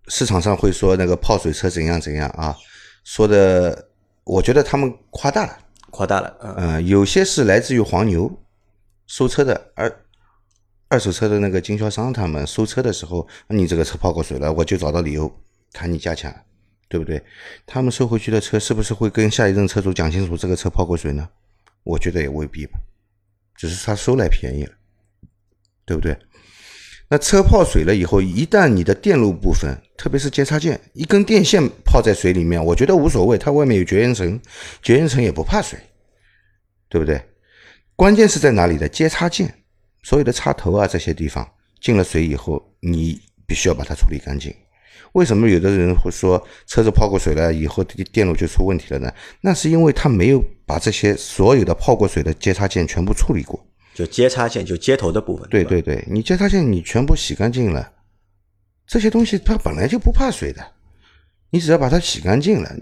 [0.08, 2.54] 市场上会说那个泡水车怎样怎样啊？
[3.04, 3.88] 说的，
[4.24, 5.58] 我觉得他们夸大了，
[5.90, 6.36] 夸大了。
[6.58, 8.40] 嗯，有些是来自于黄牛。
[9.06, 10.03] 收车的二
[10.88, 15.32] 二手车的那个经销商，他们收车的时候，你这个车泡过水了，我就找到理由
[15.72, 16.34] 砍你价钱，
[16.88, 17.22] 对不对？
[17.66, 21.28] 他们收回去的车是不是会跟下一任车主讲清楚这个车泡过水呢？
[21.82, 22.78] 我觉得也未必吧，
[23.56, 24.72] 只是他收来便宜了，
[25.84, 26.16] 对不对？
[27.08, 34.40] 那车泡水了以后，一旦你的电路部分，特别是接插件，一根电线泡在水里面，我觉得无所谓，它外面有绝缘层，
[34.82, 35.78] 绝缘层也不怕水，
[36.88, 37.22] 对不对？
[37.94, 39.63] 关键是在哪里的接插件，
[40.04, 41.44] 所有的插头啊这些地方
[41.80, 44.54] 进了水以后，你必须要把它处理干净。
[45.14, 49.12] 为什么有的人会说车子泡过水了以后电路就出问题了呢？
[49.40, 53.58] 那是因为他没有把这些所有的泡过水的接插件全部处理过。
[53.94, 55.48] 就接插件，就接头的部分。
[55.48, 57.92] 对对对，你接插件你全部洗干净了，
[58.86, 60.72] 这些东西它本来就不怕水的，
[61.50, 62.76] 你只要把它洗干净了，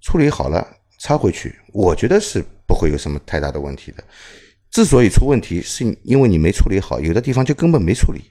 [0.00, 2.44] 处理好了插回去，我觉得是。
[2.64, 4.02] 不会有什么太大的问题的。
[4.72, 8.22] 之所以出问题，是因为你没处理好，有的地方就根本没处理。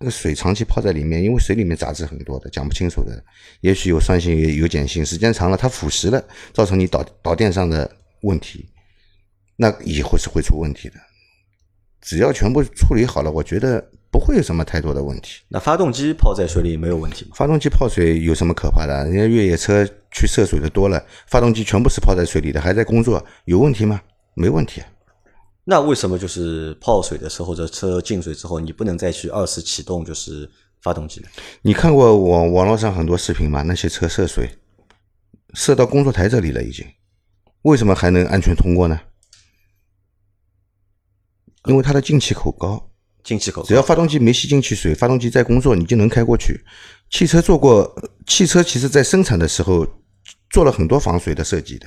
[0.00, 3.22] 那个水长期泡在里面，因为水里面杂质很多的，讲不清楚的。
[3.60, 7.88] 也许有酸性，也有碱性，时间长了它腐蚀了，造成你导导电上的
[8.22, 8.66] 问题，
[9.54, 10.94] 那以后是会出问题的。
[12.00, 15.42] 只要全部处理好了，我觉得不会有什么太多的问题。
[15.48, 17.32] 那发动机泡在水里没有问题吗？
[17.36, 19.04] 发动机泡水有什么可怕的？
[19.04, 19.88] 人家越野车。
[20.14, 23.98] 去涉水的多了，发动机全部是泡在水里的，还在工作，有问题吗？
[24.34, 24.82] 没问题。
[25.64, 31.28] 那为什么就是泡水的时候，这车进水之后，你不能再去二次启动就是发动机呢？
[31.62, 33.62] 你看过网网络上很多视频吗？
[33.62, 34.58] 那些车涉水，
[35.54, 36.84] 涉到工作台这里了已经。
[37.62, 39.00] 为什么还能安全通过呢？
[41.66, 42.90] 因为它的进气口高，
[43.22, 46.60] 进气口只要发动机没吸进去水，发动机在工作，你就能开过去。
[47.08, 47.94] 汽车做过，
[48.26, 49.86] 汽车其实在生产的时候
[50.50, 51.86] 做了很多防水的设计的，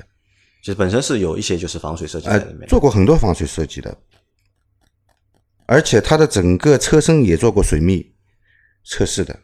[0.65, 3.95] 其实本身是有一些就是防水设计在里面，做过很多防水设计的，
[5.67, 8.15] 而且它的整个车身也做过水密
[8.83, 9.39] 测试的，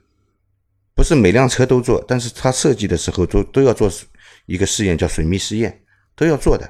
[0.96, 3.88] 不是每辆车都做，但是它设计的时候都都要做
[4.48, 5.84] 一个试验，叫水密试验，
[6.16, 6.68] 都要做的。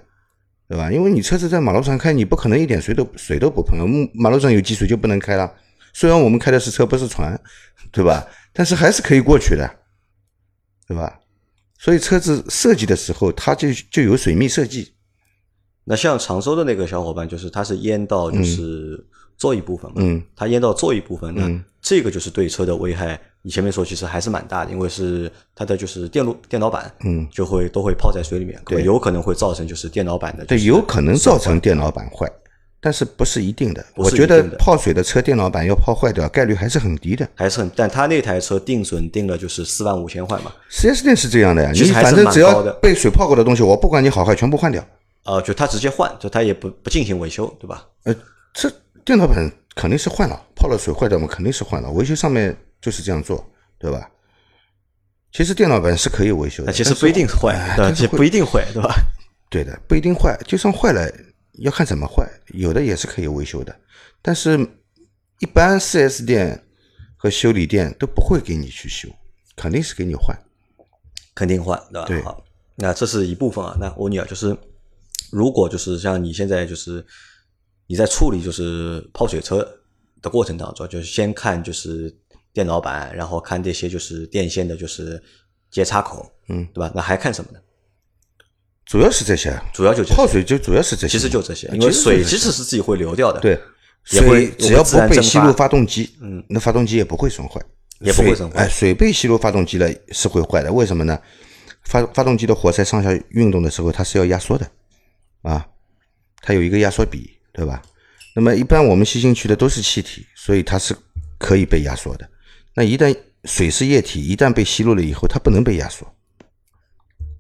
[0.67, 0.91] 对吧？
[0.91, 3.79] 因为你车子在马路上开，你不可能一点水都水都不碰。
[4.13, 5.55] 马路上有积水就不能开了。
[5.93, 7.41] 虽然我们开的是车，不是船，
[7.89, 8.27] 对吧？
[8.51, 9.79] 但是还是可以过去的，
[10.85, 11.20] 对吧？
[11.83, 14.93] 所以车子设计的时候，它就就有水密设计。
[15.83, 19.03] 那像常州的那个小伙伴，就是他是淹到就是
[19.35, 21.49] 座椅部分嘛，嗯，他淹到座椅部分，那
[21.81, 23.19] 这个就是对车的危害。
[23.41, 32.31] 你前面说其实还是蛮大的，因为是它的就是电路电脑板，嗯，就会都会泡在水里面，对，有可能会造成就是电脑板的，对，有可能造成电脑板坏，
[32.81, 33.85] 但是不是一定的。
[33.95, 37.71] 我觉得泡水的车电脑板要泡坏掉概率还是很低的，还是很。
[37.75, 40.51] 但他那台车定损定了就是四万五千块嘛。
[40.69, 44.85] 四 S 店是这样的呀，你反正只要被水泡过的东西，我不管你好坏，全部换掉。
[45.23, 47.85] 呃，就他直接换，就他也不不进行维修，对吧？
[48.03, 48.15] 呃，
[48.53, 48.69] 这
[49.05, 51.89] 电脑板肯定是换了，泡了水坏掉嘛，肯定是换了。
[51.91, 53.47] 维修上面就是这样做。
[53.81, 54.07] 对吧？
[55.31, 58.93] 其实电脑板是可以维修的，其实不一定坏，对，其实不一定坏，对吧？
[59.49, 61.11] 对的，不一定坏，就算坏了，
[61.59, 63.75] 要看怎么坏，有的也是可以维修的。
[64.21, 64.57] 但是，
[65.39, 66.63] 一般四 S 店
[67.15, 69.09] 和修理店都不会给你去修，
[69.55, 70.37] 肯定是给你换，
[71.35, 72.07] 肯定换，对吧？
[72.07, 72.21] 对。
[72.21, 72.43] 好，
[72.75, 73.75] 那这是一部分啊。
[73.79, 74.57] 那我问你啊，就是
[75.31, 77.05] 如果就是像你现在就是
[77.87, 79.57] 你在处理就是泡水车
[80.21, 82.15] 的过程当中，就是先看就是。
[82.53, 85.23] 电脑板，然后看这些就是电线的，就是
[85.69, 86.91] 接插口，嗯，对吧？
[86.93, 87.59] 那还看什么呢？
[88.85, 93.59] 主要是这些，主要就泡水就主要是这些，其实就这些，因为水其实是自己会流掉的，对，
[94.03, 97.61] 水只要不被吸入发动机，嗯，那发动机也不会损坏，
[97.99, 98.61] 也不会损坏。
[98.61, 101.17] 哎，水被吸入发动机了是会坏的，为什么呢？
[101.83, 104.69] 发发动机的活塞上下运动的时候，它是要压缩的，
[105.41, 105.65] 啊，
[106.41, 107.81] 它有一个压缩比，对吧？
[108.35, 110.95] 那么一般我们吸进去的都是气体，所以它是
[111.37, 112.29] 可以被压缩的。
[112.75, 113.15] 那一旦
[113.45, 116.07] 水是液体，一旦被吸入了以后，它不能被压缩，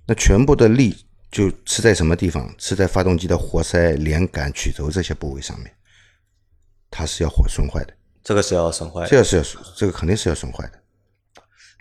[0.07, 0.95] 那全部的力
[1.31, 2.53] 就吃在什么地方？
[2.57, 5.73] 吃在发动机的活塞、连杆、曲轴这些部位上面，
[6.89, 7.93] 它是要损坏的。
[8.23, 9.43] 这个是要损坏，这个是要
[9.75, 10.73] 这个肯定是要损坏的。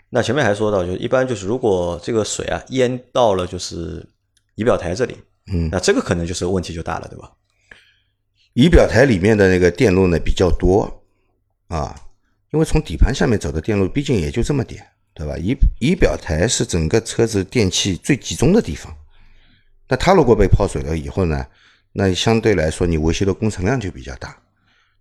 [0.09, 4.03] 那前面还说到，就一般就是如果这个水啊淹到了就是
[4.55, 5.17] 仪表台这里，
[5.51, 7.31] 嗯，那这个可能就是问题就大了，对吧？
[8.53, 11.03] 仪表台里面的那个电路呢比较多
[11.67, 11.95] 啊。
[12.51, 15.37] 因为从底盘下面走的电路毕竟也就这么点，对吧？
[15.37, 18.93] 仪仪表台是整个车子电器最集中的地方，
[19.91, 21.45] 那它如果被泡水了以后呢，
[21.91, 24.33] 那相对来说你维修的工程量就比较大。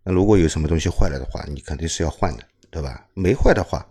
[0.02, 3.06] 那如果有什么东西坏了的话，你肯定是要换的，对吧？
[3.14, 3.86] 没坏的话，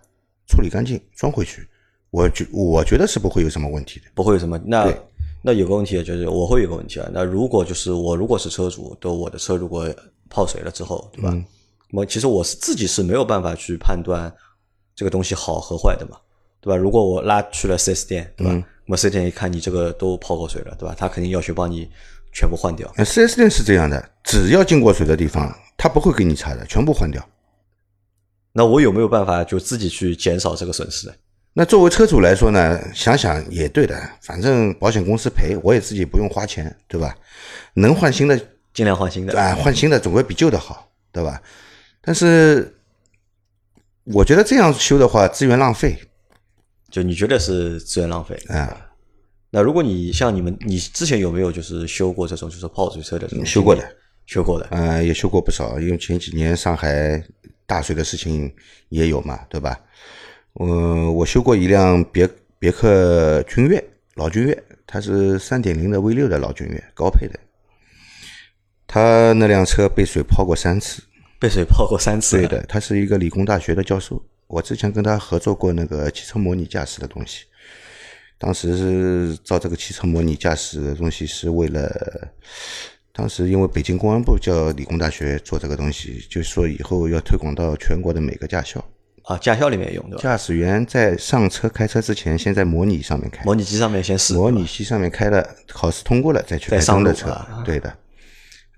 [0.46, 1.66] 处理干净装回去，
[2.10, 4.60] 我觉我觉得是不会有什么问题的，不会有什么。
[4.66, 4.94] 那
[5.42, 9.90] 那有个问题就是我会有个问题啊，那如果就是我如果是车主，都我的车如果
[10.30, 11.34] 泡水了之后，对吧？
[11.94, 14.30] 我其实我是自己是没有办法去判断
[14.94, 16.18] 这个东西好和坏的嘛，
[16.60, 16.76] 对吧？
[16.76, 18.68] 如果我拉去了四 S 店，对吧？
[18.90, 20.96] 我四 S 店一看你这个都泡过水了，对吧？
[20.98, 21.88] 他肯定要去帮你
[22.34, 22.92] 全部换掉。
[23.06, 27.24] 四 S 店是这样的，只要进过水的地方，他不会给你擦的，全部换掉。
[28.52, 31.14] 那我有没有办法就自己去减少这个损失？
[31.54, 37.16] 那作为车主来说呢，想想也对的，反正保险公司赔，我也自己不用花钱，对吧？
[37.76, 38.40] 能换新的
[38.74, 41.40] 尽量换新的啊，换新的总归比旧的好，对吧？
[42.02, 42.76] 但是，
[44.06, 45.96] 我觉得这样修的话，资源浪费。
[46.90, 48.86] 就你觉得是资源浪费啊？
[49.52, 53.46] 那如果你像你们，你之前有没有就是修过这种就是泡水车的这种？
[53.46, 53.84] 修过的，
[54.26, 54.68] 修过的。
[54.72, 57.24] 嗯，也修过不少，因为前几年上海
[57.66, 58.54] 大水的事情
[58.90, 59.80] 也有嘛，对吧？
[60.60, 63.84] 嗯，我修过一辆别别克君越，
[64.16, 67.40] 老君越，它是三点零的 V 六的老君越，高配的。
[68.86, 71.02] 他那辆车被水泡过三次。
[71.40, 72.38] 被水泡过三次。
[72.38, 74.22] 对的，他是一个理工大学的教授。
[74.50, 77.46] 我之前跟他合作过那个汽车模拟驾驶的东西，
[78.40, 82.28] 当时是造这个汽车模拟驾驶的东西是为了，
[83.14, 88.84] 当时因为北京公安部叫理工大学做这个东西，就说以后要推广到全国的每个驾校。
[89.26, 90.18] 啊，驾校里面用的。
[90.18, 93.46] 驾驶员在上车开车之前，先在模拟上面开。
[93.46, 94.34] 模拟机上面先试。
[94.34, 97.40] 模拟器上面开了，考试通过了再去开真的车。
[97.64, 97.96] 对的。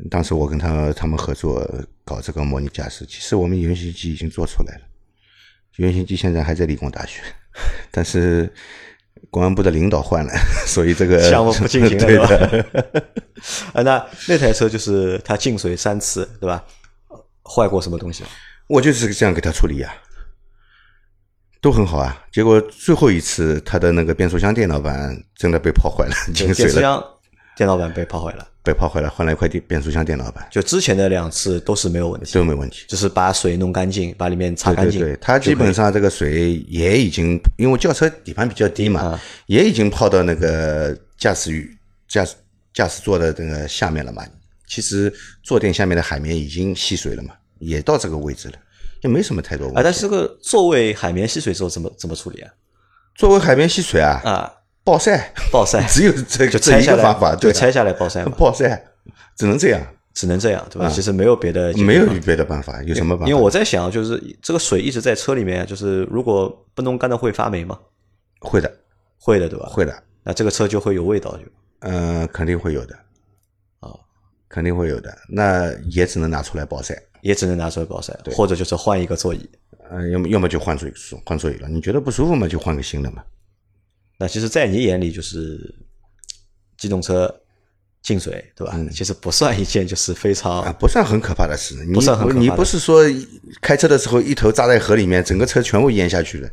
[0.10, 1.66] 当时我跟他他们合作
[2.04, 4.82] 搞这个模拟驾驶，其实我们原型机已经做出来了，
[5.78, 7.22] 原型机现在还在理工大学，
[7.92, 8.52] 但是
[9.30, 10.32] 公安部的领导换了，
[10.68, 13.02] 所以这个项目不进行了， 对吧的。？
[13.74, 16.64] 啊，那那台车就是它进水三次，对吧？
[17.44, 18.24] 坏过什么东西？
[18.68, 19.94] 我就是这样给他处理呀、
[21.62, 22.26] 都很好啊。
[22.32, 27.04] 结果最后一次，他的那个变速箱电脑板真的被泡坏了，进水了，变速箱
[27.62, 32.86] 电脑板被泡坏了，被泡坏了，换了一块电变速箱电脑板就之前的两次都是没有问题，都没问题。
[32.88, 35.00] 就是把水弄干净，把里面擦干净。
[35.00, 42.34] 对对对，它基本上这个水也已经，因为轿车底盘比较低嘛，啊也已经泡到那个驾驶语驾驶
[42.74, 44.26] 驾驶座的那个下面了嘛。
[44.68, 48.56] 其实坐垫下面的海绵已经吸水了嘛，也到这个位置了，
[49.04, 49.80] 也没什么太多问题。
[49.80, 52.52] 啊，但是这个座位海绵吸水之后怎么怎么处理啊？
[53.14, 54.52] 座位海绵吸水啊，啊，
[54.84, 58.84] 暴晒，暴晒只有这就这拆下来方法，就拆下来暴晒嘛，暴晒，
[59.38, 59.82] 只能这样，
[60.14, 60.90] 只能这样，对吧？
[60.90, 63.30] 其实没有别的没有别的办法，有什么办法？
[63.30, 67.78] 因为我在想，就是这个水一直在车里面，就是如果不弄干的会发霉吗？
[68.40, 68.72] 会的，
[69.20, 69.68] 会的，对吧？
[69.70, 71.44] 会的，那这个车就会有味道，就
[71.82, 72.96] 嗯，肯定会有的，
[73.82, 73.90] 啊，
[74.50, 76.96] 肯定会有的，那也只能拿出来暴晒。
[77.22, 79.48] 也只能拿出来暴晒，或者就是换一个座椅。
[79.92, 81.70] 嗯，要么要么就换座椅换座椅了。
[81.70, 83.24] 你觉得不舒服嘛，就换个新的嘛。
[84.22, 85.74] 那其实，在你眼里，就是
[86.78, 87.34] 机动车
[88.04, 88.80] 进水，对吧？
[88.94, 91.74] 其实不算一件就是非常啊，不算很可怕的事。
[91.86, 93.04] 你不算很可怕的你不是说
[93.62, 96.50] 开车的时候一头扎在河里面，整个车全部淹下去了？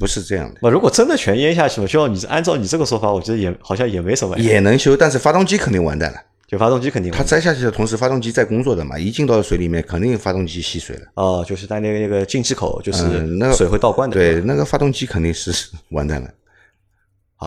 [0.00, 6.18] 不是这样的，那如果真的全淹下去了，就要你按照你这个说法，我觉得也好像也没什么，也能修，但是发动机肯定完蛋了。
[6.48, 11.02] 就发动机肯定它栽下去的同时，发动机在工作的嘛，一进到水里面，肯定发动机吸水了。
[11.14, 14.14] 哦，就是在那个那个进气口，就是嗯那个水会倒灌的。
[14.14, 15.52] 对，那个发动机肯定是
[15.90, 16.30] 完蛋了。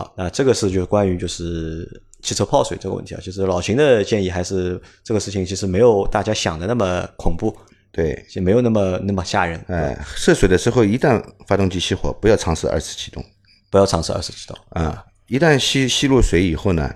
[0.00, 7.54] 好，那这个是就是关于就是汽车泡水这个问题啊，就是老秦的建议还是这个事情其实没有大家想的那么恐怖，
[7.92, 9.62] 对，也没有那么那么吓人。
[9.68, 13.22] 哎，涉水的时候，一旦发动机熄火，不要尝试二次启动
[13.70, 14.56] 不要尝试二次启动。
[14.70, 15.04] 啊。
[15.26, 16.92] 一旦吸吸入水以后呢，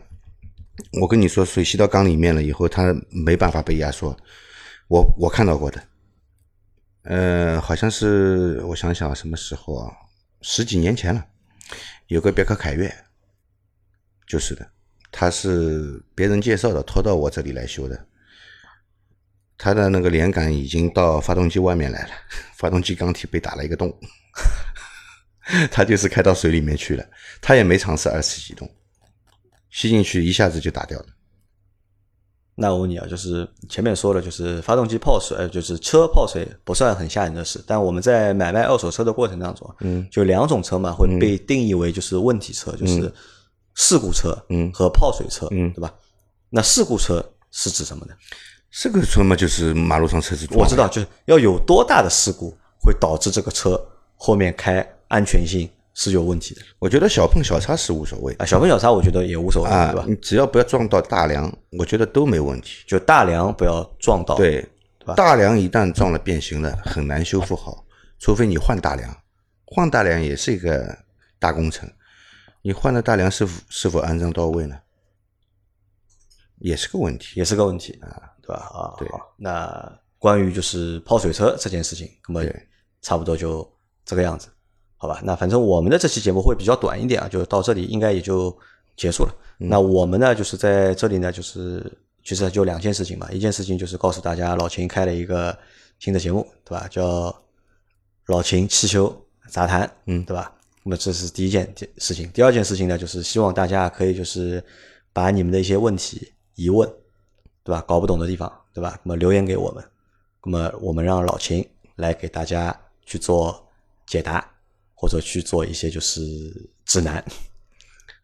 [1.01, 4.17] 我跟你说，水吸到缸里面了以后，它没办法被压缩。
[4.89, 5.81] 我我看到过的，
[7.05, 9.93] 呃，好像是我想想什么时候啊，
[10.41, 11.25] 十几年前了，
[12.09, 12.95] 有个别克凯越，
[14.27, 14.71] 就是的，
[15.11, 18.07] 他是别人介绍的，拖到我这里来修的。
[19.57, 22.11] 他的那个连杆已经到发动机外面来了，
[22.57, 23.97] 发动机缸体被打了一个洞，
[25.71, 27.09] 他就是开到水里面去了，
[27.41, 28.69] 他也没尝试二次启动，
[29.71, 31.07] 吸进去一下子就打掉了。
[32.57, 43.13] 那我问你啊，就是前面说了，就是发动机泡水，呃，就是车泡水不算很吓人的事，但我们在买卖二手车的过程当中，嗯，就两种车嘛会被定义为就是问题车，就是
[43.75, 45.93] 事故车，嗯和泡水车，嗯对吧？
[46.49, 48.15] 那事故车是指什么呢？
[48.71, 53.81] 事故车嘛，就是马路上车子撞我知道，就是要有多大的事故会导致这个车
[54.15, 58.45] 后面开安全性是有问题的我觉得小碰小擦是无所谓啊。
[58.45, 60.05] 小碰小擦我觉得也无所谓，啊对吧，？
[60.09, 62.85] 你只要不要撞到大梁，我觉得都没问题。
[62.87, 64.61] 就大梁不要撞到，对
[64.99, 67.85] 对吧，大梁一旦撞了变形了，很难修复好，
[68.19, 69.17] 除非你换大梁。
[69.67, 70.97] 换大梁也是一个
[71.39, 71.91] 大工程，
[72.63, 74.77] 你换的大梁是否是否安装到位呢？
[76.59, 77.39] 也是个问题。
[77.39, 78.63] 也是个问题啊，对吧？
[78.73, 82.45] 啊，对，那关于就是泡水车这件事情，那么
[83.03, 83.69] 差不多就
[84.05, 84.49] 这个样子，
[85.05, 85.21] 好吧？
[85.23, 88.57] 那反正我们的这期节目会比较短一点啊，就到这里应该也就
[88.97, 89.35] 结束了。
[89.59, 91.93] 嗯那我们呢，就是在这里呢，就是
[92.25, 95.55] 其实就两件事情嘛，一件事情就是告诉大家，老秦开了一个
[95.99, 96.89] 新的节目，对吧？
[96.89, 97.35] 叫
[98.29, 99.15] 老秦汽修
[99.51, 100.51] 杂谈，嗯对吧？
[100.83, 102.31] 那么这是第一件事情。
[102.31, 104.65] 第二件事情呢，就是希望大家可以就是
[105.13, 106.89] 把你们的一些问题、疑问，
[107.63, 107.85] 对吧？
[107.87, 108.99] 搞不懂的地方，对吧？
[109.03, 109.85] 那么留言给我们，
[110.45, 111.63] 那么我们让老秦
[111.97, 113.63] 来给大家去做
[114.07, 114.47] 解答，
[115.05, 116.23] 或者去做一些就是
[116.87, 117.23] 指南。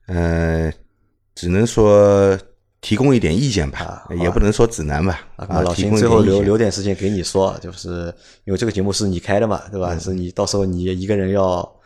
[0.06, 0.72] 呃，
[1.34, 2.38] 只能说
[2.80, 5.20] 提供一点意见吧，啊也不能说指南吧。
[5.36, 8.06] 啊，老秦最后留留点时间给你说，就是
[8.44, 9.94] 因为这个节目是你开的嘛，对吧？
[9.98, 11.76] 是你到时候你一个人要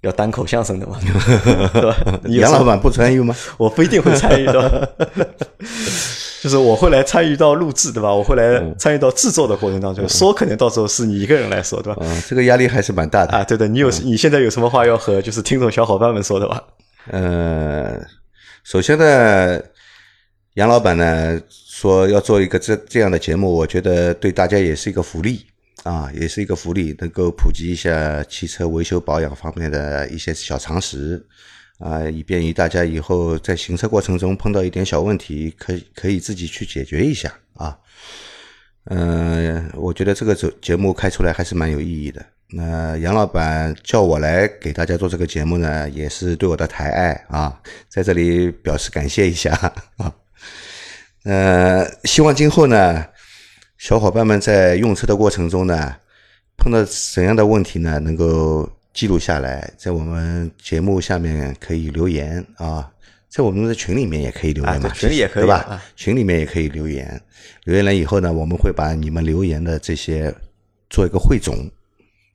[0.00, 0.98] 要单口相声的嘛，
[1.74, 2.20] 对吧？
[2.28, 3.36] 杨老板不参与吗？
[3.58, 4.62] 我不一定会参与到，
[6.40, 8.14] 就是我会来参与到录制，对吧？
[8.14, 12.00] 我会来参与到制作的过程当中，说可能到时候是你一个人来说，对吧？
[12.02, 13.36] 嗯，这个压力还是蛮大的。
[13.36, 16.62] 啊，对的，你有你现在有什么话要和就是听众小伙伴们说的吧？
[17.10, 18.00] 呃，
[18.62, 19.60] 首先呢，
[20.54, 25.44] 杨老板呢说要做一个这这样的节目，我觉得对大家也是一个福利
[25.82, 31.24] 啊，也是一个福利，能够普及一下汽车维修保养方面的一些小常识
[31.78, 37.78] 啊，以便于大家以后在行车过程中碰到一点小问题，可以可以自己去解决一下啊。
[38.90, 47.60] 嗯、我觉得这个节节目开出来还是蛮有意义的那杨老板叫我来给大家做这个节目呢，也是对我的抬爱啊，
[47.90, 49.52] 在这里表示感谢一下
[49.98, 50.12] 啊。
[51.24, 53.04] 呃，希望今后呢，
[53.76, 55.94] 小伙伴们在用车的过程中呢，
[56.56, 56.82] 碰到
[57.14, 62.90] 怎样的问题呢，能够记录下来，在我们节目下面可以留言啊，
[63.28, 65.82] 在我们的群里面也可以留言嘛，群里也可以对吧？
[65.94, 67.20] 群里面也可以留言，
[67.64, 70.34] 留言了以后呢，我们会把你们留言的这些
[70.90, 71.70] 做一个汇总。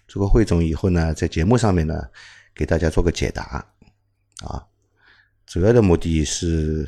[0.07, 2.03] 做个汇总以后呢，在节目上面呢，
[2.53, 3.65] 给大家做个解答，
[4.45, 4.63] 啊，
[5.47, 6.87] 主要的目的是，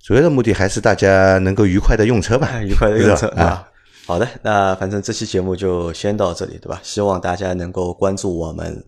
[0.00, 3.68] 主要的目的还是大家能够愉快的用车吧，愉快的用车啊。
[4.06, 6.80] 好的，那反正这期节目就先到这里，对吧？
[6.84, 8.82] 希望大家能够关注我们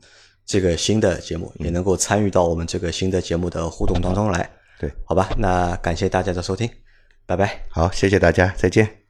[0.47, 4.49] 这个新的节目，也能够参与到我们这个新的节目的互动当中来。
[4.79, 6.71] 对，好吧，那感谢大家的收听，
[7.27, 7.61] 拜拜。
[7.69, 9.08] 好，谢谢大家，再见。